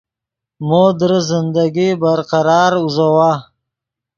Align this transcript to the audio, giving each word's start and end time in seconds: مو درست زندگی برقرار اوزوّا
مو 0.67 0.83
درست 1.01 1.27
زندگی 1.31 1.89
برقرار 2.01 2.71
اوزوّا 2.79 3.31